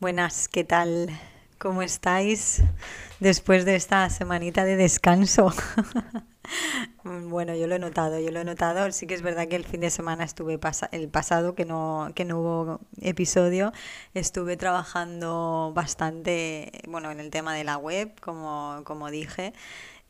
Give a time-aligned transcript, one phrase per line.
[0.00, 1.08] Buenas, ¿qué tal?
[1.58, 2.62] ¿Cómo estáis
[3.20, 5.52] después de esta semanita de descanso?
[7.04, 8.90] bueno, yo lo he notado, yo lo he notado.
[8.90, 10.58] Sí que es verdad que el fin de semana estuve
[10.90, 13.72] el pasado que no que no hubo episodio,
[14.14, 19.52] estuve trabajando bastante, bueno, en el tema de la web, como como dije,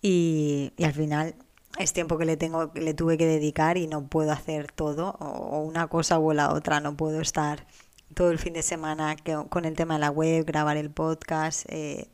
[0.07, 1.35] y, al final
[1.79, 5.61] es tiempo que le tengo le tuve que dedicar y no puedo hacer todo o
[5.63, 7.67] una cosa o la otra, no puedo estar
[8.15, 9.17] todo el fin de semana
[9.49, 11.65] con el tema de la web, grabar el podcast.
[11.71, 12.07] Eh,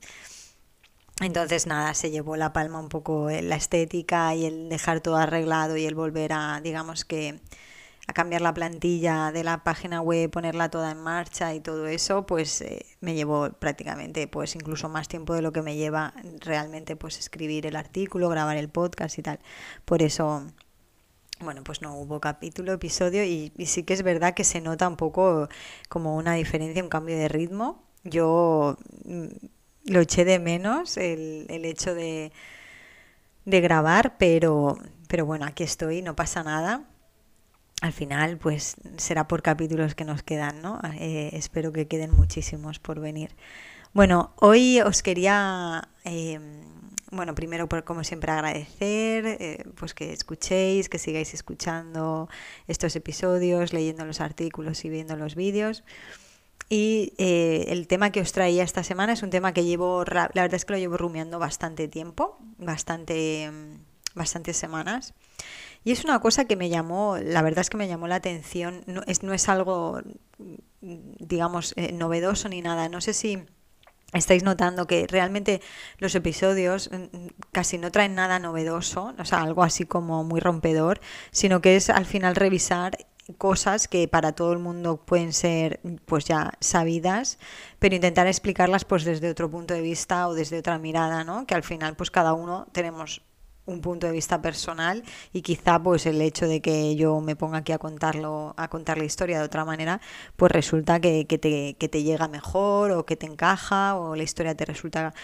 [1.21, 5.77] entonces, nada, se llevó la palma un poco la estética y el dejar todo arreglado
[5.77, 7.41] y el volver a, digamos que,
[8.11, 12.27] a cambiar la plantilla de la página web, ponerla toda en marcha y todo eso,
[12.27, 16.97] pues eh, me llevó prácticamente, pues incluso más tiempo de lo que me lleva realmente,
[16.97, 19.41] pues escribir el artículo, grabar el podcast y tal.
[19.85, 20.45] Por eso
[21.41, 24.97] bueno, pues no hubo capítulo, episodio y, sí que es verdad que se nota un
[24.97, 25.49] poco
[25.89, 27.83] como una diferencia, un cambio de ritmo.
[28.05, 29.27] Yo mm,
[29.87, 32.33] lo eché de menos el, el hecho de,
[33.47, 36.90] de grabar, pero, pero bueno, aquí estoy, no pasa nada.
[37.81, 40.81] Al final, pues será por capítulos que nos quedan, ¿no?
[40.99, 43.35] Eh, espero que queden muchísimos por venir.
[43.93, 45.89] Bueno, hoy os quería...
[46.05, 46.39] Eh,
[47.11, 52.29] bueno, primero por como siempre agradecer, eh, pues que escuchéis, que sigáis escuchando
[52.69, 55.83] estos episodios, leyendo los artículos y viendo los vídeos.
[56.69, 60.31] Y eh, el tema que os traía esta semana es un tema que llevo, la
[60.33, 63.75] verdad es que lo llevo rumiando bastante tiempo, bastante, mm,
[64.15, 65.15] bastantes semanas.
[65.85, 68.83] Y es una cosa que me llamó, la verdad es que me llamó la atención,
[68.87, 70.01] no es, no es algo,
[70.81, 72.89] digamos, eh, novedoso ni nada.
[72.89, 73.47] No sé si
[74.13, 75.61] estáis notando que realmente
[75.99, 80.41] los episodios mm, mm, casi no traen nada novedoso, o sea, algo así como muy
[80.41, 81.01] rompedor,
[81.31, 82.97] sino que es al final revisar
[83.39, 87.39] cosas que para todo el mundo pueden ser pues ya sabidas,
[87.79, 91.47] pero intentar explicarlas pues desde otro punto de vista o desde otra mirada, ¿no?
[91.47, 93.23] Que al final pues cada uno tenemos
[93.71, 97.59] un punto de vista personal y quizá pues el hecho de que yo me ponga
[97.59, 100.01] aquí a contarlo a contar la historia de otra manera
[100.37, 104.55] pues resulta que, te, que te llega mejor o que te encaja o la historia
[104.55, 105.15] te resulta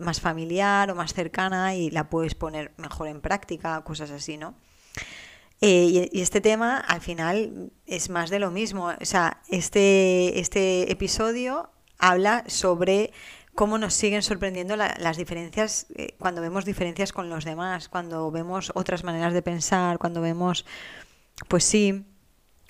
[0.00, 4.54] más familiar o más cercana y la puedes poner mejor en práctica cosas así no
[5.60, 8.92] eh, y, este tema al final es más de lo mismo.
[9.00, 13.12] O sea este este episodio habla sobre
[13.58, 18.70] cómo nos siguen sorprendiendo las diferencias, eh, cuando vemos diferencias con los demás, cuando vemos
[18.76, 20.64] otras maneras de pensar, cuando vemos,
[21.48, 22.06] pues sí,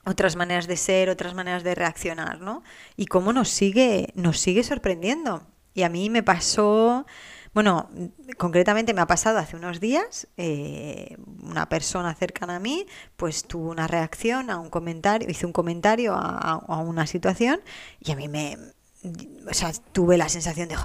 [0.06, 2.62] otras maneras de ser, otras maneras de reaccionar, ¿no?
[2.96, 5.46] Y cómo nos sigue, nos sigue sorprendiendo.
[5.74, 7.04] Y a mí me pasó,
[7.52, 7.90] bueno,
[8.38, 12.86] concretamente me ha pasado hace unos días, eh, una persona cercana a mí,
[13.18, 17.60] pues tuvo una reacción a un comentario, hizo un comentario a una situación
[18.00, 18.56] y a mí me,
[19.04, 20.76] o sea, tuve la sensación de,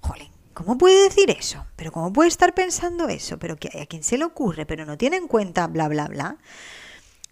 [0.00, 1.64] jolín, ¿cómo puede decir eso?
[1.76, 3.38] ¿Pero cómo puede estar pensando eso?
[3.38, 4.66] ¿Pero a quién se le ocurre?
[4.66, 6.38] ¿Pero no tiene en cuenta bla, bla, bla?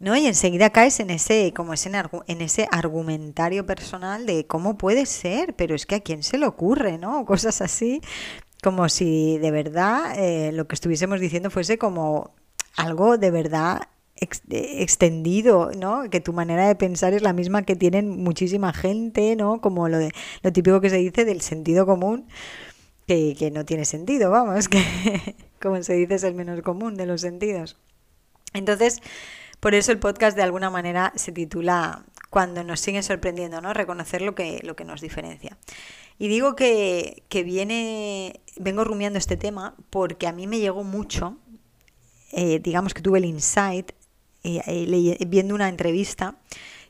[0.01, 0.17] ¿No?
[0.17, 5.77] Y enseguida caes en ese, como en ese argumentario personal de cómo puede ser, pero
[5.77, 7.25] es que a quién se le ocurre, ¿no?
[7.25, 8.01] Cosas así,
[8.63, 12.35] como si de verdad eh, lo que estuviésemos diciendo fuese como
[12.77, 13.83] algo de verdad
[14.23, 16.09] extendido, ¿no?
[16.11, 19.61] Que tu manera de pensar es la misma que tienen muchísima gente, ¿no?
[19.61, 20.13] Como lo, de,
[20.43, 22.27] lo típico que se dice del sentido común,
[23.07, 24.83] que, que no tiene sentido, vamos, que
[25.61, 27.77] como se dice es el menos común de los sentidos.
[28.53, 29.01] Entonces,
[29.61, 33.73] por eso el podcast de alguna manera se titula Cuando nos sigue sorprendiendo, ¿no?
[33.73, 35.57] Reconocer lo que, lo que nos diferencia.
[36.19, 41.39] Y digo que, que viene, vengo rumiando este tema porque a mí me llegó mucho,
[42.33, 43.93] eh, digamos que tuve el insight
[44.43, 46.37] viendo una entrevista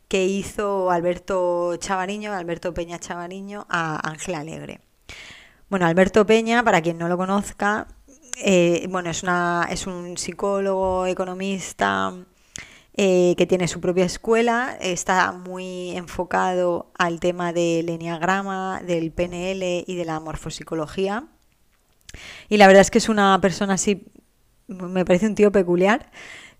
[0.09, 4.81] que hizo Alberto Chavariño, Alberto Peña Chavariño, a Ángela Alegre.
[5.71, 7.89] Bueno, Alberto Peña, para quien no lo conozca,
[8.37, 12.15] eh, bueno, es, una, es un psicólogo, economista,
[12.95, 19.85] eh, que tiene su propia escuela, está muy enfocado al tema del enneagrama, del PNL
[19.87, 21.25] y de la morfopsicología.
[22.51, 24.05] Y la verdad es que es una persona así,
[24.67, 26.11] me parece un tío peculiar,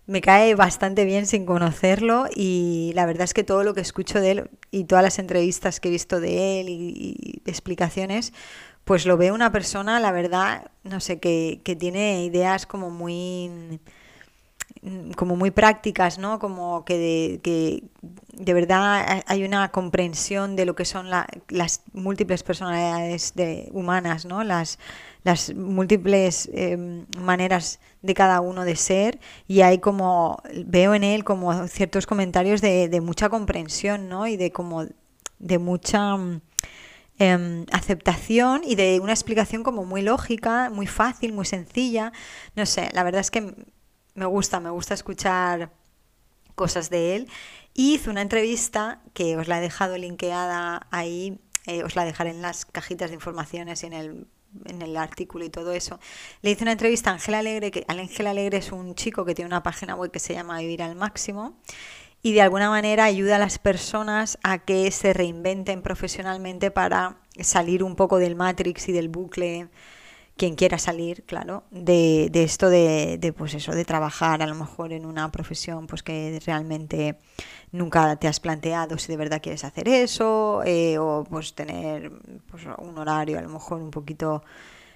[0.05, 4.19] me cae bastante bien sin conocerlo y la verdad es que todo lo que escucho
[4.19, 8.33] de él y todas las entrevistas que he visto de él y, explicaciones,
[8.83, 13.79] pues lo veo una persona, la verdad, no sé, que, que tiene ideas como muy
[15.15, 16.39] como muy prácticas, ¿no?
[16.39, 17.83] Como que de, que
[18.33, 24.43] de verdad hay una comprensión de lo que son las múltiples personalidades de, humanas, ¿no?
[24.43, 24.79] Las,
[25.23, 31.23] las múltiples em, maneras de cada uno de ser y hay como, veo en él
[31.23, 34.25] como ciertos comentarios de, de mucha comprensión, ¿no?
[34.25, 34.85] Y de como,
[35.37, 36.15] de mucha
[37.19, 42.11] em, aceptación y de una explicación como muy lógica, muy fácil, muy sencilla.
[42.55, 43.53] No sé, la verdad es que
[44.15, 45.71] me gusta, me gusta escuchar
[46.55, 47.27] cosas de él.
[47.73, 52.31] Y hizo una entrevista que os la he dejado linkeada ahí, eh, os la dejaré
[52.31, 54.27] en las cajitas de informaciones y en el
[54.65, 55.99] en el artículo y todo eso,
[56.41, 59.47] le hice una entrevista a Ángel Alegre, que Ángel Alegre es un chico que tiene
[59.47, 61.57] una página web que se llama Vivir al Máximo
[62.21, 67.83] y de alguna manera ayuda a las personas a que se reinventen profesionalmente para salir
[67.83, 69.67] un poco del matrix y del bucle
[70.35, 74.55] quien quiera salir, claro, de, de esto de, de, pues eso, de trabajar a lo
[74.55, 77.17] mejor en una profesión pues que realmente
[77.71, 82.11] nunca te has planteado si de verdad quieres hacer eso, eh, o pues tener
[82.49, 84.43] pues, un horario a lo mejor un poquito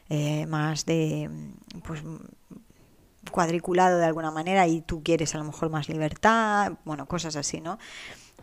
[0.09, 1.29] eh, más de
[1.83, 2.01] pues
[3.31, 7.61] cuadriculado de alguna manera y tú quieres a lo mejor más libertad, bueno, cosas así,
[7.61, 7.77] ¿no?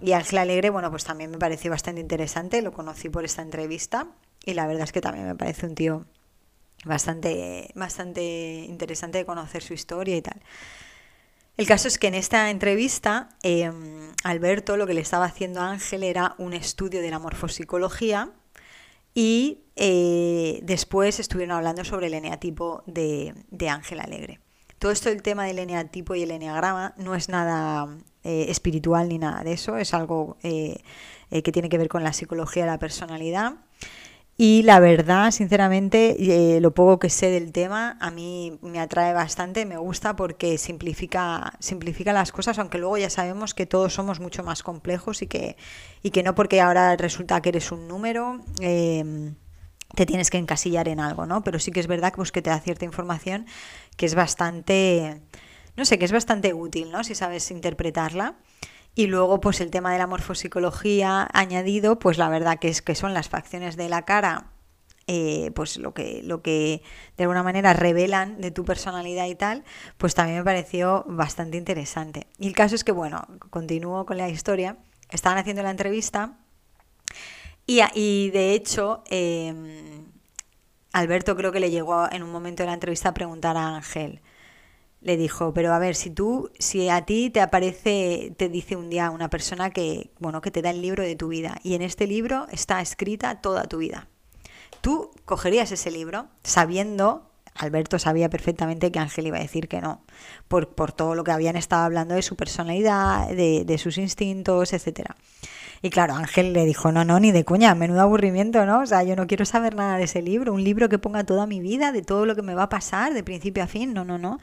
[0.01, 4.09] Y Ángel Alegre, bueno, pues también me pareció bastante interesante, lo conocí por esta entrevista
[4.45, 6.05] y la verdad es que también me parece un tío
[6.85, 10.41] bastante, bastante interesante de conocer su historia y tal.
[11.57, 15.71] El caso es que en esta entrevista, em, Alberto lo que le estaba haciendo a
[15.71, 18.33] Ángel era un estudio de la morfopsicología
[19.15, 23.35] y eh, después estuvieron hablando sobre el eneatipo de,
[23.69, 24.41] Ángel Alegre.
[24.81, 27.89] Todo esto del tema del eneatipo y el eneagrama no es nada
[28.25, 30.83] eh, espiritual ni nada de eso, es algo eh,
[31.31, 33.55] que tiene que ver con la psicología de la personalidad
[34.37, 36.17] y la verdad, sinceramente,
[36.57, 40.59] eh, lo poco que sé del tema a mí me atrae bastante, me gusta porque
[40.59, 45.29] simplifica, simplifica las cosas, aunque luego ya sabemos que todos somos mucho más complejos y
[45.29, 45.57] que,
[46.03, 49.37] y que no porque ahora resulta que eres un número, em,
[49.95, 51.45] te tienes que encasillar en algo, ¿no?
[51.45, 53.47] Pero sí que es verdad pues, que te da cierta información
[53.97, 55.23] que es bastante,
[55.77, 57.05] no sé, que es bastante útil, ¿no?
[57.05, 58.35] Si sabes interpretarla.
[58.95, 62.95] Y luego, pues el tema de la morfopsicología añadido, pues la verdad que es que
[62.95, 64.53] son las facciones de la cara,
[65.07, 66.83] eh, pues lo que, lo que
[67.17, 69.65] de alguna manera revelan de tu personalidad y tal,
[69.99, 72.29] pues también me pareció bastante interesante.
[72.39, 74.79] Y el caso es que, bueno, continúo con la historia.
[75.11, 76.39] Estaban haciendo la entrevista
[77.67, 80.07] y, y de hecho, em,
[80.93, 84.21] Alberto creo que le llegó en un momento de la entrevista a preguntar a Ángel
[85.05, 88.89] le dijo, pero a ver, si tú, si a ti te aparece, te dice un
[88.89, 91.83] día una persona que, bueno, que te da el libro de tu vida y en
[91.83, 94.09] este libro está escrita toda tu vida.
[94.81, 100.01] Tú cogerías ese libro sabiendo, Alberto sabía perfectamente que Ángel iba a decir que no,
[100.49, 104.73] por, por todo lo que habían estado hablando de su personalidad, de, de sus instintos,
[104.73, 105.17] etcétera.
[105.83, 108.81] Y claro, Ángel le dijo, no, no, ni de cuña, menudo aburrimiento, ¿no?
[108.81, 111.47] O sea, yo no quiero saber nada de ese libro, un libro que ponga toda
[111.47, 114.03] mi vida, de todo lo que me va a pasar, de principio a fin, no,
[114.03, 114.41] no, no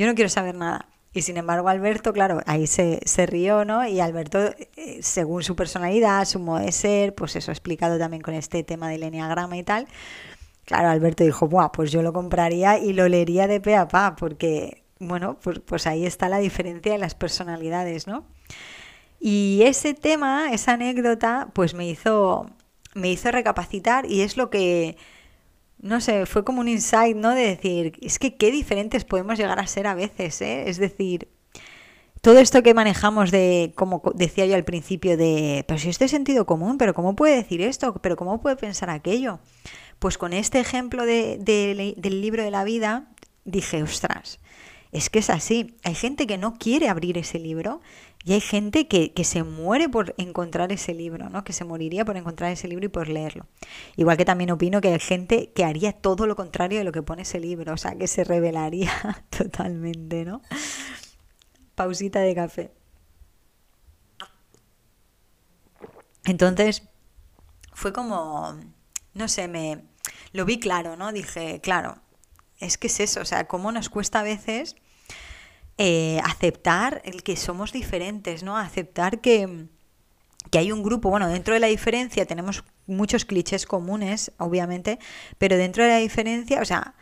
[0.00, 0.86] yo no quiero saber nada.
[1.12, 3.86] Y sin embargo, Alberto, claro, ahí se, se rió, ¿no?
[3.86, 4.38] Y Alberto,
[4.76, 8.88] eh, según su personalidad, su modo de ser, pues eso explicado también con este tema
[8.88, 9.88] del enneagrama y tal.
[10.64, 14.16] Claro, Alberto dijo, Buah, pues yo lo compraría y lo leería de pe a pa,
[14.16, 18.24] porque, bueno, pues, pues ahí está la diferencia de las personalidades, ¿no?
[19.20, 22.50] Y ese tema, esa anécdota, pues me hizo,
[22.94, 24.96] me hizo recapacitar y es lo que
[25.82, 27.34] no sé, fue como un insight, ¿no?
[27.34, 30.68] De decir, es que qué diferentes podemos llegar a ser a veces, ¿eh?
[30.68, 31.28] Es decir,
[32.20, 36.10] todo esto que manejamos de, como decía yo al principio, de, pero si este es
[36.10, 37.94] sentido común, pero ¿cómo puede decir esto?
[38.02, 39.40] ¿Pero cómo puede pensar aquello?
[39.98, 41.38] Pues con este ejemplo de,
[41.96, 43.08] del libro de la vida,
[43.44, 44.38] dije, ostras,
[44.92, 45.76] es que es así.
[45.82, 47.80] Hay gente que no quiere abrir ese libro
[48.24, 51.42] y hay gente que, que, se muere por encontrar ese libro, ¿no?
[51.42, 53.46] Que se moriría por encontrar ese libro y por leerlo.
[53.96, 57.02] Igual que también opino que hay gente que haría todo lo contrario de lo que
[57.02, 58.92] pone ese libro, o sea, que se revelaría
[59.30, 60.42] totalmente, ¿no?
[61.74, 62.72] Pausita de café.
[66.24, 66.82] Entonces,
[67.72, 68.54] fue como,
[69.14, 69.82] no sé, me
[70.32, 71.10] lo vi claro, ¿no?
[71.12, 72.02] Dije, claro,
[72.58, 74.76] es que es eso, o sea, cómo nos cuesta a veces
[75.82, 78.58] eh, aceptar el que somos diferentes, ¿no?
[78.58, 79.68] Aceptar que,
[80.50, 84.98] que hay un grupo, bueno, dentro de la diferencia tenemos muchos clichés comunes, obviamente,
[85.38, 86.96] pero dentro de la diferencia, o sea,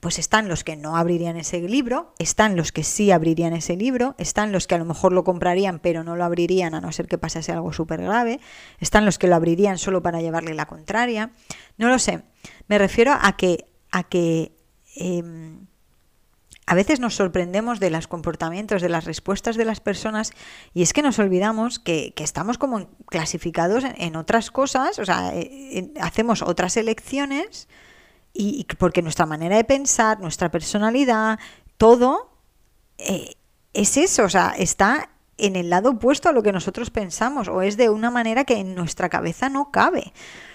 [0.00, 4.14] pues están los que no abrirían ese libro, están los que sí abrirían ese libro,
[4.16, 7.08] están los que a lo mejor lo comprarían pero no lo abrirían a no ser
[7.08, 8.40] que pasase algo súper grave,
[8.80, 11.30] están los que lo abrirían solo para llevarle la contraria,
[11.76, 12.22] no lo sé,
[12.68, 14.56] me refiero a que, a que
[14.96, 15.66] em,
[16.66, 20.32] a veces nos sorprendemos de los comportamientos, de las respuestas de las personas
[20.72, 25.92] y es que nos olvidamos que, estamos como clasificados en, otras cosas, o sea, eh,
[26.00, 27.68] hacemos otras elecciones
[28.32, 31.38] y, porque nuestra manera de pensar, nuestra personalidad,
[31.76, 32.30] todo
[32.98, 33.34] eh,
[33.74, 37.60] es eso, o sea, está en el lado opuesto a lo que nosotros pensamos o
[37.60, 40.12] es de una manera que en nuestra cabeza no cabe.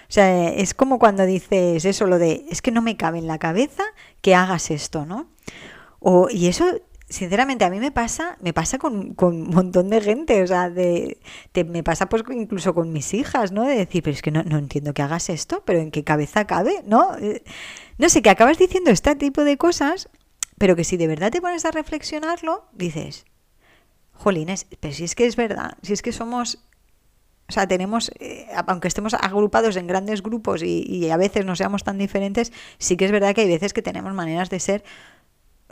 [0.08, 3.26] O sea, es como cuando dices eso, lo de, es que no me cabe en
[3.26, 3.84] la cabeza
[4.22, 5.28] que hagas esto, ¿no?
[6.00, 6.64] O, y eso,
[7.08, 11.18] sinceramente, a mí me pasa, me pasa con, un montón de gente, o sea, de,
[11.66, 13.64] me pasa pues incluso con mis hijas, ¿no?
[13.64, 16.46] De decir, pero es que no, no entiendo que hagas esto, pero en qué cabeza
[16.46, 17.16] cabe, ¿no?
[17.18, 17.42] Eh,
[17.98, 20.08] no sé, que acabas diciendo este tipo de cosas,
[20.58, 23.26] pero que si de verdad te pones a reflexionarlo, dices,
[24.12, 26.64] jolines, pero si es que es verdad, si es que somos
[27.50, 31.82] o sea, tenemos, eh, aunque estemos agrupados en grandes grupos y, a veces no seamos
[31.82, 34.84] tan diferentes, sí que es verdad que hay veces que tenemos maneras de ser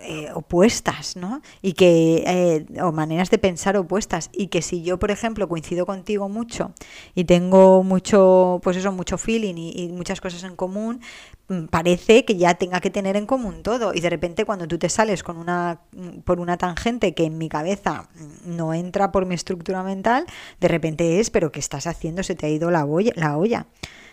[0.00, 1.42] eh, opuestas, ¿no?
[1.62, 4.30] Y que, eh, o maneras de pensar opuestas.
[4.32, 6.72] Y que si yo, por ejemplo, coincido contigo mucho
[7.14, 11.00] y tengo mucho, pues eso, mucho feeling y, muchas cosas en común,
[11.48, 13.92] mm, parece que ya tenga que tener en común todo.
[13.94, 17.38] Y de repente cuando tú te sales con una, mm, por una tangente que en
[17.38, 20.26] mi cabeza mm, no entra por mi estructura mental,
[20.60, 22.22] de repente es, pero ¿qué estás haciendo?
[22.22, 23.66] Se te ha ido la olla, la olla.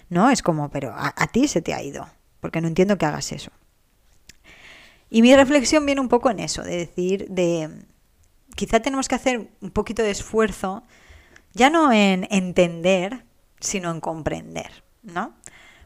[0.09, 0.29] ¿No?
[0.29, 2.07] Es como, pero a ti se te ha ido.
[2.39, 3.51] Porque no entiendo que hagas eso.
[5.09, 7.69] Y mi reflexión viene un poco en eso, de decir, de
[8.55, 10.83] quizá tenemos que hacer un poquito de esfuerzo,
[11.53, 13.25] ya no en entender,
[13.59, 15.35] sino en comprender, ¿no?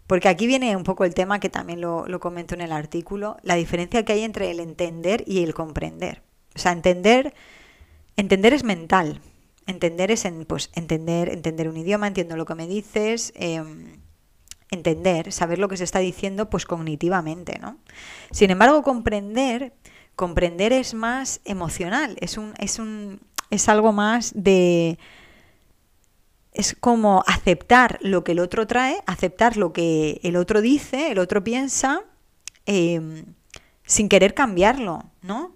[0.08, 3.54] Porque aquí viene un poco el tema que también lo, comento en el artículo, la
[3.56, 6.24] diferencia que hay entre el entender y el comprender.
[6.56, 7.36] O sea, entender,
[8.16, 9.22] entender es mental.
[9.68, 13.99] Entender es en, pues, entender, entender un idioma, entiendo lo que me dices, em,
[14.72, 17.78] entender, saber lo que se está diciendo, pues cognitivamente, ¿no?
[18.32, 19.74] Sin embargo, comprender,
[20.16, 25.00] comprender es más emocional, es un, es un, es algo más de
[26.52, 31.20] es como aceptar lo que el otro trae, aceptar lo que el otro dice, el
[31.20, 32.04] otro piensa,
[32.66, 33.26] em,
[33.86, 35.56] sin querer cambiarlo, ¿no?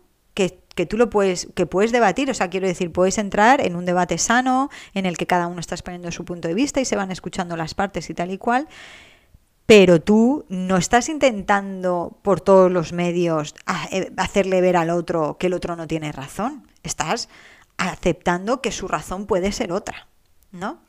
[0.76, 3.86] Que, tú lo puedes, que puedes debatir, o sea, quiero decir, puedes entrar en un
[3.86, 6.96] debate sano, en el que cada uno está exponiendo su punto de vista y se
[6.96, 8.68] van escuchando las partes y tal y cual,
[9.66, 13.56] pero tú no estás intentando por todos los medios
[13.92, 16.68] eh, hacerle ver al otro que el otro no tiene razón.
[16.84, 17.30] Estás
[17.78, 20.08] aceptando que su razón puede ser otra,
[20.52, 20.80] ¿no?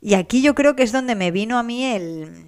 [0.00, 2.46] Y aquí yo creo que es donde me vino a mí el,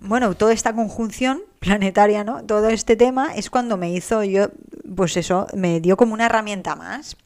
[0.00, 2.44] bueno, toda esta conjunción planetaria, ¿no?
[2.44, 4.48] Todo este tema es cuando me hizo yo,
[4.94, 7.16] pues eso, me dio como una herramienta más.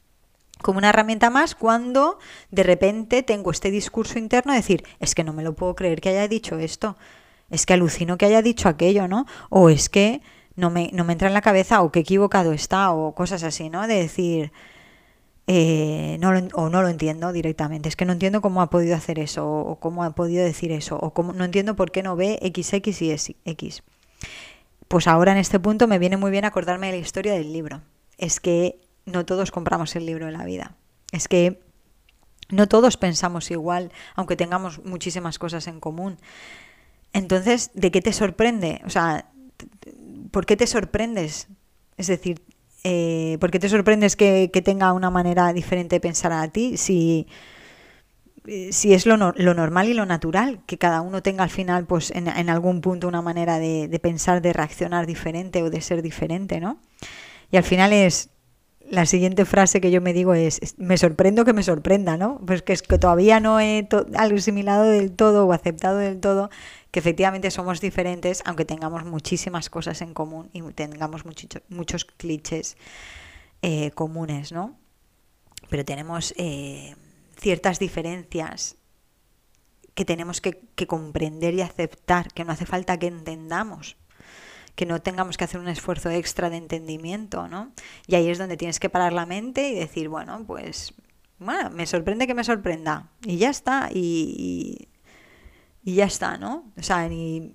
[0.62, 2.18] Como una herramienta más cuando
[2.50, 6.00] de repente tengo este discurso interno de decir, es que no me lo puedo creer
[6.00, 6.96] que haya dicho esto
[7.52, 9.26] es que alucino que haya dicho aquello, ¿no?
[9.50, 10.22] O es que
[10.56, 13.68] no me, no me entra en la cabeza o que equivocado está o cosas así,
[13.68, 13.86] ¿no?
[13.86, 14.52] De decir,
[15.46, 19.18] eh, no o no lo entiendo directamente, es que no entiendo cómo ha podido hacer
[19.18, 22.38] eso o cómo ha podido decir eso o cómo, no entiendo por qué no ve
[22.42, 23.82] XX y X.
[24.88, 27.82] Pues ahora en este punto me viene muy bien acordarme de la historia del libro.
[28.18, 30.76] Es que no todos compramos el libro de la vida.
[31.12, 31.60] Es que
[32.50, 36.18] no todos pensamos igual, aunque tengamos muchísimas cosas en común.
[37.12, 38.80] Entonces, ¿de qué te sorprende?
[38.84, 39.30] O sea,
[40.30, 41.48] ¿por qué te sorprendes?
[41.96, 42.42] Es decir,
[42.84, 46.76] eh, ¿por qué te sorprendes que, tenga una manera diferente de pensar a ti?
[46.76, 47.26] Si,
[48.70, 52.10] si es lo, lo, normal y lo natural, que cada uno tenga al final, pues
[52.10, 56.02] en, en algún punto, una manera de, de, pensar, de reaccionar diferente o de ser
[56.02, 56.78] diferente, ¿no?
[57.50, 58.30] Y al final es,
[58.92, 62.40] la siguiente frase que yo me digo es, me sorprendo que me sorprenda, ¿no?
[62.46, 66.50] Pues que es que todavía no he asimilado del todo o aceptado del todo
[66.90, 71.24] que efectivamente somos diferentes, aunque tengamos muchísimas cosas en común y tengamos
[71.70, 72.76] muchos clichés
[73.62, 74.76] eh, comunes, ¿no?
[75.70, 76.94] Pero tenemos eh,
[77.42, 78.76] ciertas diferencias
[79.94, 83.96] que tenemos que, comprender y aceptar, que no hace falta que entendamos,
[84.74, 87.72] que no tengamos que hacer un esfuerzo extra de entendimiento, ¿no?
[88.06, 90.94] Y ahí es donde tienes que parar la mente y decir, bueno, pues,
[91.38, 93.10] bueno, me sorprende que me sorprenda.
[93.24, 93.90] Y ya está.
[93.92, 94.88] y
[95.84, 96.72] ya está, ¿no?
[96.78, 97.54] O sea, y,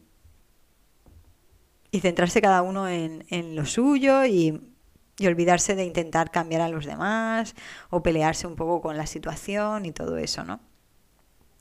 [1.92, 4.62] y centrarse cada uno en, en lo suyo y,
[5.18, 7.56] y, olvidarse de intentar cambiar a los demás
[7.90, 10.60] o pelearse un poco con la situación y todo eso, ¿no?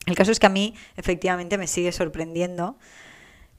[0.07, 2.79] El caso es que a mí efectivamente me sigue sorprendiendo,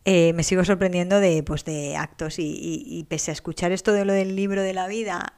[0.05, 3.91] eh, me sigo sorprendiendo de, pues, de actos y, y, y pese a escuchar esto
[3.91, 5.33] de lo del libro de la vida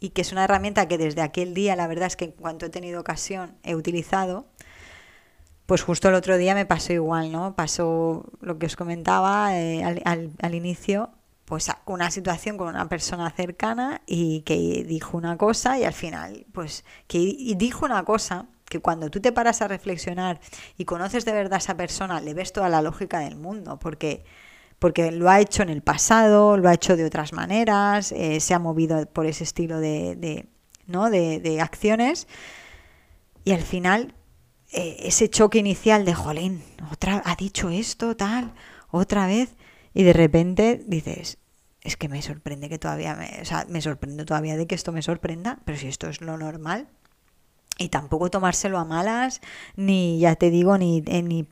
[0.00, 2.66] y que es una herramienta que desde aquel día la verdad es que en cuanto
[2.66, 4.46] he tenido ocasión he utilizado,
[5.66, 7.56] pues justo el otro día me pasó igual, ¿no?
[7.56, 11.10] Pasó lo que os comentaba eh, al, al, inicio,
[11.44, 16.46] pues una situación con una persona cercana y que dijo una cosa y al final,
[16.52, 17.18] pues que
[17.56, 20.40] dijo una cosa que cuando tú te paras a reflexionar
[20.78, 24.24] y conoces de verdad a esa persona, le ves toda la lógica del mundo, porque
[24.78, 28.52] porque lo ha hecho en el pasado, lo ha hecho de otras maneras, eh, se
[28.52, 30.48] ha movido por ese estilo de, de
[30.86, 31.10] ¿no?
[31.10, 32.26] de, de acciones
[33.44, 34.14] y al final
[34.72, 38.52] eh, ese choque inicial de, jolín, otra, ha dicho esto, tal,
[38.90, 39.50] otra vez,
[39.94, 41.38] y de repente dices,
[41.82, 44.92] es que me sorprende que todavía, me, o sea, me sorprende todavía de que esto
[44.92, 46.88] me sorprenda, pero si esto es lo normal,
[47.78, 49.40] y tampoco tomárselo a malas,
[49.76, 51.46] ni, ya te digo, ni, eh, ni,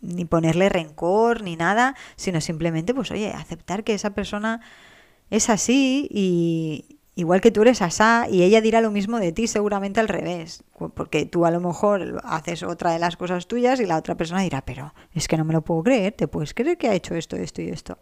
[0.00, 4.60] ni ponerle rencor, ni nada, sino simplemente, pues oye, aceptar que esa persona
[5.30, 9.46] es así y, igual que tú eres asá y ella dirá lo mismo de ti
[9.46, 10.64] seguramente al revés,
[10.94, 14.42] porque tú a lo mejor haces otra de las cosas tuyas y la otra persona
[14.42, 17.14] dirá, pero es que no me lo puedo creer, te puedes creer que ha hecho
[17.14, 17.98] esto, esto y esto.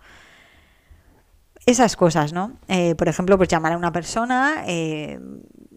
[1.67, 2.57] Esas cosas, ¿no?
[2.69, 5.21] Eh, por ejemplo, pues llamar a una persona, eh,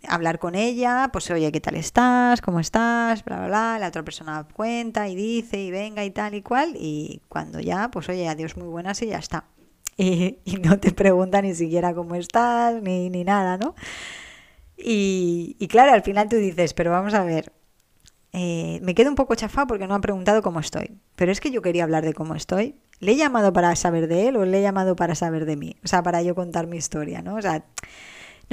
[0.07, 2.41] hablar con ella, pues oye, ¿qué tal estás?
[2.41, 3.23] ¿Cómo estás?
[3.25, 3.79] Bla, bla, bla.
[3.79, 6.75] La otra persona cuenta y dice y venga y tal y cual.
[6.75, 9.43] Y cuando ya, pues oye, adiós muy buenas y ya está
[9.97, 13.75] y, no te pregunta ni siquiera cómo estás, ni, ni nada, ¿no?
[14.77, 17.51] Y, y, claro, al final tú dices, pero vamos a ver,
[18.35, 21.51] eh, me quedo un poco chafado porque no ha preguntado cómo estoy, pero es que
[21.51, 22.75] yo quería hablar de cómo estoy.
[22.99, 25.75] ¿Le he llamado para saber de él o le he llamado para saber de mí?
[25.83, 27.35] O sea, para yo contar mi historia, ¿no?
[27.35, 27.63] O sea,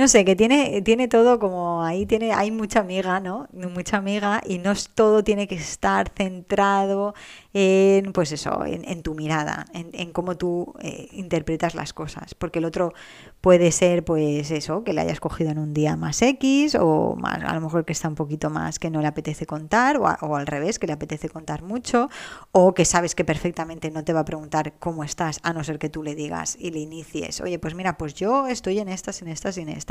[0.00, 3.48] no sé, que tiene, tiene todo como ahí tiene, hay mucha amiga, ¿no?
[3.52, 7.14] Mucha amiga y no todo tiene que estar centrado
[7.52, 12.34] en, pues eso, en, tu mirada, en, cómo tú eh, interpretas las cosas.
[12.34, 12.94] Porque el otro
[13.42, 17.42] puede ser, pues eso, que le hayas cogido en un día más X o más,
[17.42, 20.36] a lo mejor que está un poquito más que no le apetece contar o, o
[20.36, 22.08] al revés, que le apetece contar mucho
[22.52, 25.78] o que sabes que perfectamente no te va a preguntar cómo estás a no ser
[25.78, 29.20] que tú le digas y le inicies, oye, pues mira, pues yo estoy en estas,
[29.20, 29.89] en estas y en estas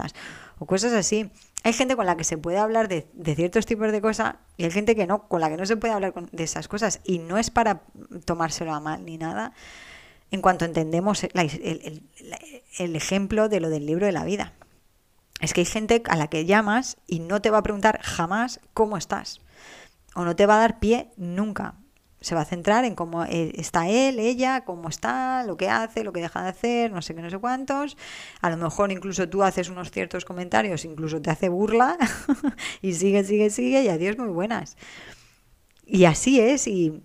[0.58, 1.32] o cosas así.
[1.64, 4.72] Hay gente con la que se puede hablar de, ciertos tipos de cosas y hay
[4.72, 7.38] gente que no, con la que no se puede hablar de esas cosas y no
[7.38, 7.82] es para
[8.26, 9.54] tomárselo a mal ni nada
[10.32, 12.04] en cuanto entendemos el,
[12.78, 14.54] el ejemplo de lo del libro de la vida.
[15.42, 18.60] Es que hay gente a la que llamas y no te va a preguntar jamás
[18.74, 19.42] cómo estás.
[20.16, 21.76] O no te va a dar pie nunca
[22.22, 26.04] se va a centrar en cómo eh, está él, ella, cómo está, lo que hace,
[26.04, 27.98] lo que deja de hacer, no sé qué, no sé cuántos.
[28.42, 31.98] A lo mejor incluso tú haces unos ciertos comentarios, incluso te hace burla
[32.82, 34.76] y sigue, sigue, sigue y adiós, muy buenas.
[35.86, 37.02] Y así es y,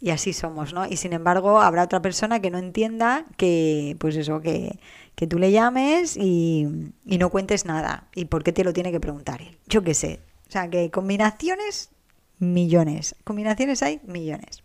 [0.00, 0.86] y, así somos, ¿no?
[0.86, 4.78] Y sin embargo habrá otra persona que no entienda que, pues eso, que,
[5.14, 8.08] que tú le llames y, y no cuentes nada.
[8.14, 9.56] ¿Y por qué te lo tiene que preguntar él?
[9.68, 10.20] Yo qué sé.
[10.48, 11.90] O sea, que combinaciones
[12.38, 13.16] millones.
[13.24, 14.62] Combinaciones hay millones.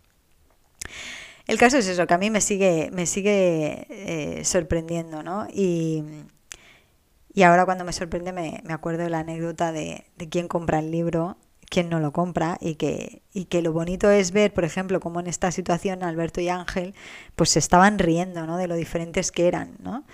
[1.46, 5.46] El caso es eso, que a mí me sigue, me sigue eh, sorprendiendo, ¿no?
[5.52, 6.04] Y,
[7.34, 10.78] y, ahora cuando me sorprende me, me acuerdo de la anécdota de, de, quién compra
[10.78, 11.36] el libro,
[11.68, 15.20] quién no lo compra y que, y que lo bonito es ver, por ejemplo, cómo
[15.20, 16.94] en esta situación Alberto y Ángel
[17.34, 18.56] pues se estaban riendo, ¿no?
[18.56, 20.04] De lo diferentes que eran, ¿no?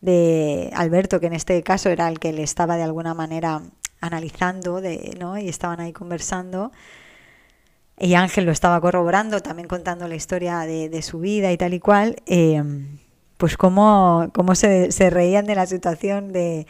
[0.00, 3.62] De Alberto, que en este caso era el que le estaba de alguna manera
[4.00, 5.36] analizando, de, ¿no?
[5.38, 6.72] Y estaban ahí conversando
[8.00, 11.80] y Ángel lo estaba corroborando, también contando la historia de, su vida y tal y
[11.80, 12.62] cual, eh,
[13.36, 16.66] pues cómo, cómo se, se, reían de la situación de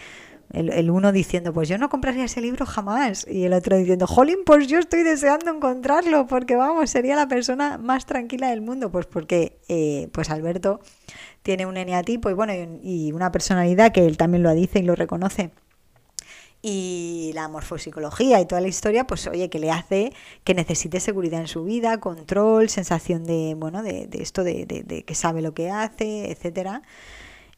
[0.52, 4.38] el, uno diciendo, pues yo no compraría ese libro jamás, y el otro diciendo, jolín,
[4.46, 9.06] pues yo estoy deseando encontrarlo, porque vamos, sería la persona más tranquila del mundo, pues
[9.06, 10.80] porque eh, pues Alberto
[11.42, 14.94] tiene un eneatipo y bueno, y una personalidad que él también lo dice y lo
[14.94, 15.50] reconoce
[16.70, 20.12] y la morfopsicología y toda la historia, pues oye, que le hace
[20.44, 25.14] que necesite seguridad en su vida, control, sensación de, bueno, de, esto de, de, que
[25.14, 26.83] sabe lo que hace, etcétera.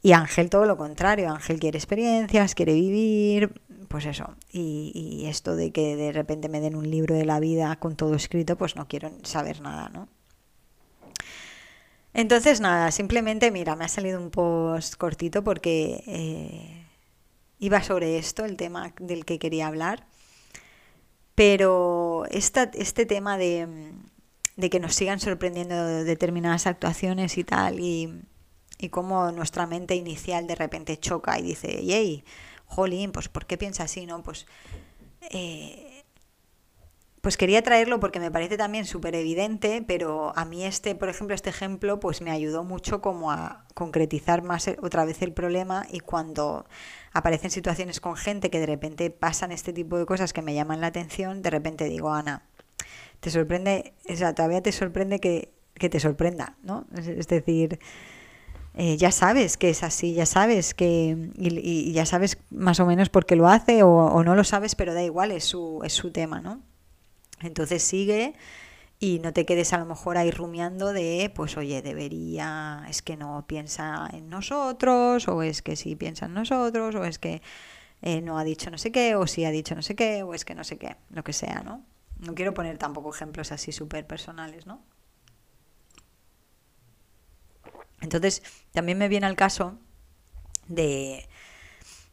[0.01, 4.37] Y Ángel todo lo contrario, Ángel quiere experiencias, quiere vivir, pues eso.
[4.53, 8.15] Y, esto de que de repente me den un libro de la vida con todo
[8.15, 10.09] escrito, pues no quiero saber nada, ¿no?
[12.15, 16.80] Entonces, nada, simplemente, mira, me ha salido un post cortito porque eh,
[17.61, 20.07] iba sobre esto, el tema del que quería hablar.
[21.35, 23.93] Pero este tema de,
[24.71, 28.23] que nos sigan sorprendiendo determinadas actuaciones y tal, y,
[28.79, 32.25] y cómo nuestra mente inicial de repente choca y dice, yey,
[32.67, 34.07] jolín, pues ¿por qué piensa así?
[34.07, 34.47] no Pues
[35.31, 35.90] eh,
[37.21, 41.35] pues quería traerlo porque me parece también súper evidente, pero a mí este, por ejemplo,
[41.35, 46.01] este ejemplo, pues me ayudó mucho como a concretizar más otra vez el problema y
[46.01, 46.67] cuando
[47.13, 50.81] aparecen situaciones con gente que de repente pasan este tipo de cosas que me llaman
[50.81, 52.43] la atención, de repente digo, Ana,
[53.21, 56.87] te sorprende, o sea, todavía te sorprende que, que te sorprenda, ¿no?
[56.97, 57.81] Es, decir,
[58.75, 63.11] eh, ya sabes que es así, ya sabes que, y, ya sabes más o menos
[63.11, 65.93] por qué lo hace o, o no lo sabes, pero da igual, es su, es
[65.93, 66.63] su tema, ¿no?
[67.41, 68.35] Entonces sigue
[68.99, 73.17] y no te quedes a lo mejor ahí rumiando de, pues oye, debería, es que
[73.17, 77.41] no piensa en nosotros, o es que sí piensa en nosotros, o es que
[78.03, 80.35] eh, no ha dicho no sé qué, o sí ha dicho no sé qué, o
[80.35, 81.83] es que no sé qué, lo que sea, ¿no?
[82.19, 84.83] No quiero poner tampoco ejemplos así súper personales, ¿no?
[88.03, 89.79] Entonces, también me viene al caso
[90.69, 91.29] de,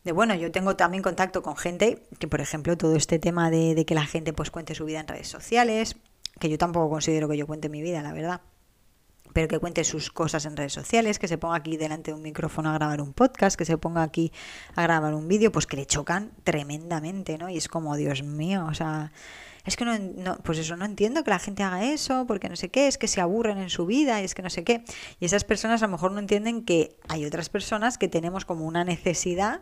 [0.08, 3.86] de, bueno, yo tengo también contacto con gente que, por ejemplo, todo este tema de,
[3.86, 5.98] que la gente pues cuente su vida en redes sociales,
[6.40, 8.42] que yo tampoco considero que yo cuente mi vida, la verdad
[9.34, 12.24] pero que cuente sus cosas en redes sociales, que se ponga aquí delante de un
[12.24, 14.32] micrófono a grabar un podcast, que se ponga aquí
[14.74, 17.48] a grabar un vídeo, pues que le chocan tremendamente, ¿no?
[17.48, 19.12] Y es como, Dios mío, o sea,
[19.68, 22.56] es que no, no, pues eso, no entiendo que la gente haga eso, porque no
[22.56, 24.84] sé qué, es que se aburren en su vida, y es que no sé qué.
[25.20, 28.66] Y esas personas a lo mejor no entienden que hay otras personas que tenemos como
[28.66, 29.62] una necesidad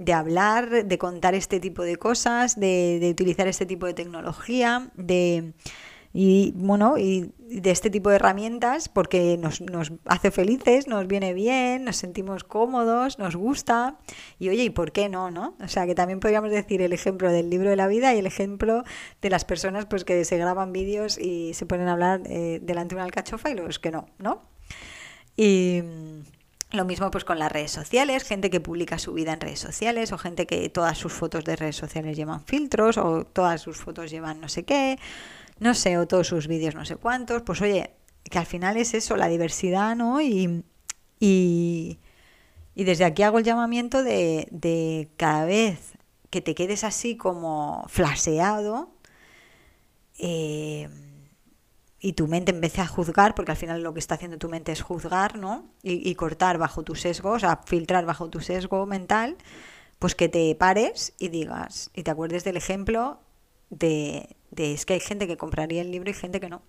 [0.00, 4.90] de hablar, de contar este tipo de cosas, de, de utilizar este tipo de tecnología,
[4.96, 5.52] de
[6.12, 11.34] y bueno, y de este tipo de herramientas porque nos, nos, hace felices, nos viene
[11.34, 13.98] bien, nos sentimos cómodos, nos gusta
[14.40, 15.54] y oye, ¿y por qué no, no?
[15.62, 18.26] O sea, que también podríamos decir el ejemplo del libro de la vida y el
[18.26, 18.82] ejemplo
[19.22, 22.94] de las personas pues que se graban vídeos y se ponen a hablar eh, delante
[22.94, 24.42] de una alcachofa y los que no, ¿no?
[25.36, 25.82] Y
[26.72, 30.12] lo mismo pues con las redes sociales, gente que publica su vida en redes sociales
[30.12, 34.10] o gente que todas sus fotos de redes sociales llevan filtros o todas sus fotos
[34.10, 34.98] llevan no sé qué
[35.60, 37.90] no sé, o todos sus vídeos no sé cuántos, pues oye,
[38.24, 40.20] que al final es eso, la diversidad, ¿no?
[40.20, 40.64] Y,
[41.20, 41.98] y,
[42.74, 45.92] desde aquí hago el llamamiento de, de, cada vez
[46.30, 48.90] que te quedes así como flaseado
[50.18, 50.88] eh,
[52.00, 54.72] y tu mente empiece a juzgar, porque al final lo que está haciendo tu mente
[54.72, 55.66] es juzgar, ¿no?
[55.82, 59.36] Y, y cortar bajo tu sesgo, o sea, filtrar bajo tu sesgo mental,
[59.98, 63.20] pues que te pares y digas, y te acuerdes del ejemplo
[63.68, 66.62] de, de es que hay gente que compraría el libro y gente que no.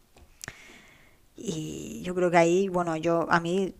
[1.36, 3.74] Y yo creo que ahí, bueno, yo a mí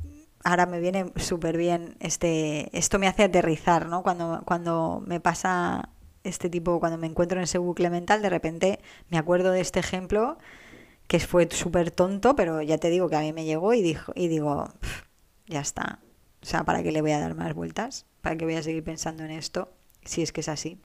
[0.44, 4.04] ahora me viene súper bien este esto me hace aterrizar, ¿no?
[4.04, 5.90] Cuando cuando me pasa
[6.24, 9.80] este tipo, cuando me encuentro en ese bucle mental, de repente me acuerdo de este
[9.80, 10.38] ejemplo
[11.12, 14.14] que fue súper tonto, pero ya te digo que a mí me llegó y, dijo,
[14.16, 14.70] y digo,
[15.46, 16.00] ya está.
[16.42, 18.06] O sea, ¿para qué le voy a dar más vueltas?
[18.22, 19.74] ¿Para qué voy a seguir pensando en esto?
[20.06, 20.80] Si es que es así.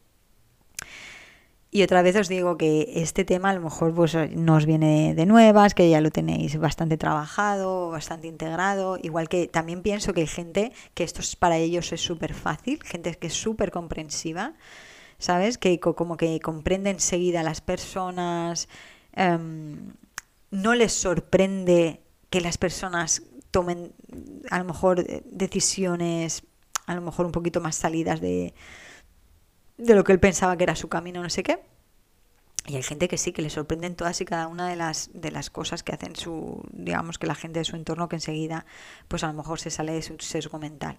[1.71, 5.27] Y otra vez os digo que este tema a lo mejor pues, nos viene de
[5.27, 8.99] nuevas, que ya lo tenéis bastante trabajado, bastante integrado.
[9.01, 12.83] Igual que también pienso que hay gente que esto es, para ellos es súper fácil,
[12.83, 14.55] gente que es súper comprensiva,
[15.19, 15.57] ¿sabes?
[15.57, 18.69] Que como que comprende enseguida a las personas,
[19.13, 19.93] em,
[20.51, 23.93] no les sorprende que las personas tomen
[24.51, 26.43] a lo mejor decisiones
[26.87, 28.55] a lo mejor un poquito más salidas de,
[29.77, 31.59] de lo que él pensaba que era su camino, no sé qué.
[32.69, 35.31] Y hay gente que sí, que le sorprenden todas y cada una de las, de
[35.31, 38.67] las cosas que hacen su, digamos que la gente de su entorno que enseguida,
[39.07, 40.97] pues a lo mejor se sale de su sesgo mental.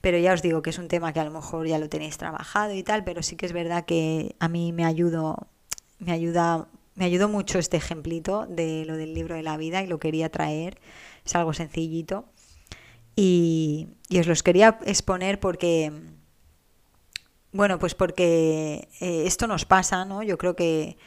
[0.00, 2.16] Pero ya os digo que es un tema que a lo mejor ya lo tenéis
[2.16, 5.48] trabajado y tal, pero sí que es verdad que a mí me ayudó,
[5.98, 9.86] me ayuda, me ayudó mucho este ejemplito de lo del libro de la vida y
[9.86, 10.78] lo quería traer.
[11.24, 12.24] Es algo sencillito.
[13.14, 15.92] Y, y os los quería exponer porque
[17.56, 20.22] bueno, pues porque eh, esto nos pasa, ¿no?
[20.22, 20.98] Yo creo que,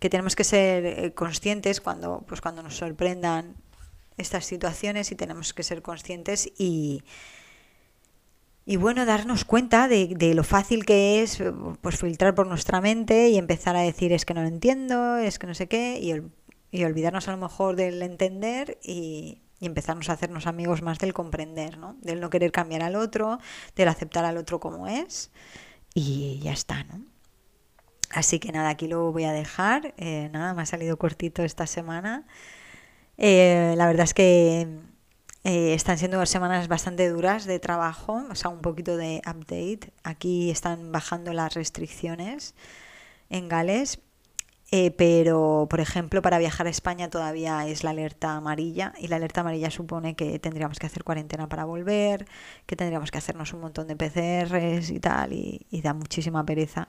[0.00, 3.54] tenemos que ser eh, conscientes cuando, pues cuando nos sorprendan
[4.16, 7.04] estas situaciones y tenemos que ser conscientes y,
[8.64, 11.42] y bueno, darnos cuenta de, de, lo fácil que es
[11.80, 15.38] pues filtrar por nuestra mente y empezar a decir es que no lo entiendo, es
[15.38, 16.22] que no sé qué, y,
[16.76, 21.12] y olvidarnos a lo mejor del entender y, y empezarnos a hacernos amigos más del
[21.12, 21.96] comprender, ¿no?
[22.00, 23.38] Del no querer cambiar al otro,
[23.76, 25.30] del aceptar al otro como es
[25.94, 27.04] y ya está, ¿no?
[28.10, 29.94] Así que nada, aquí lo voy a dejar.
[29.96, 32.26] Eh, nada, me ha salido cortito esta semana.
[33.18, 34.66] Eh, la verdad es que
[35.44, 39.92] eh, están siendo semanas bastante duras de trabajo, o sea, un poquito de update.
[40.04, 42.54] Aquí están bajando las restricciones
[43.30, 43.98] en Gales
[44.74, 49.16] eh, pero, por ejemplo, para viajar a España todavía es la alerta amarilla y la
[49.16, 52.26] alerta amarilla supone que tendríamos que hacer cuarentena para volver,
[52.64, 56.88] que tendríamos que hacernos un montón de PCRs y tal, y, da muchísima pereza.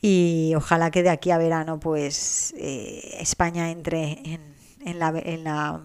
[0.00, 5.42] Y ojalá que de aquí a verano, pues eh, España entre en, en, la, en
[5.44, 5.82] la,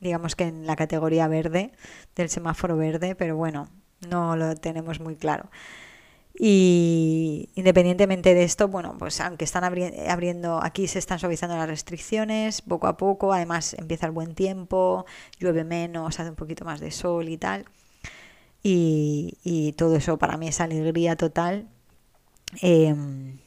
[0.00, 1.72] digamos que en la categoría verde
[2.14, 3.68] del semáforo verde, pero bueno,
[4.08, 5.50] no lo tenemos muy claro.
[6.38, 12.60] Y independientemente de esto, bueno, pues aunque están abriendo, aquí se están suavizando las restricciones
[12.60, 15.06] poco a poco, además empieza el buen tiempo,
[15.38, 17.64] llueve menos, hace un poquito más de sol y tal.
[18.62, 21.68] Y, todo eso para mí es alegría total.
[22.60, 23.38] Em,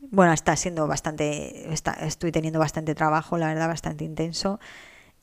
[0.00, 4.60] bueno, está siendo bastante, está, estoy teniendo bastante trabajo, la verdad, bastante intenso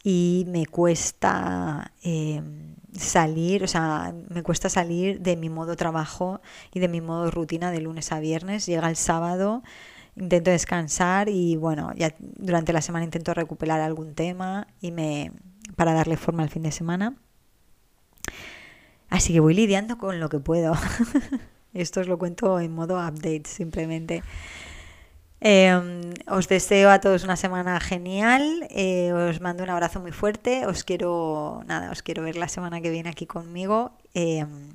[0.10, 2.42] y me cuesta eh,
[2.98, 6.40] salir, o sea, me cuesta salir de mi modo trabajo
[6.74, 8.66] y de mi modo rutina de lunes a viernes.
[8.66, 9.64] Llega el sábado,
[10.16, 15.34] intento descansar y bueno, ya durante la semana intento recuperar algún tema y me
[15.76, 17.18] para darle forma al fin de semana.
[19.10, 20.74] Así que voy lidiando con lo que puedo.
[21.74, 24.24] Esto os lo cuento en modo update simplemente.
[25.40, 28.68] Em, os deseo a todos una semana genial.
[28.70, 30.66] Eh, os mando un abrazo muy fuerte.
[30.66, 33.92] Os quiero, nada, os quiero ver la semana que viene aquí conmigo.
[34.14, 34.74] Em,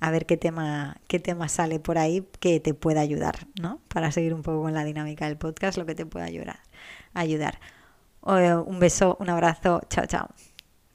[0.00, 3.80] a ver qué tema, qué tema sale por ahí que te pueda ayudar, ¿no?
[3.88, 6.60] Para seguir un poco con la dinámica del podcast, lo que te pueda ayudar.
[7.14, 7.60] ayudar.
[8.26, 9.82] Eh, un beso, un abrazo.
[9.88, 10.28] Chao, chao.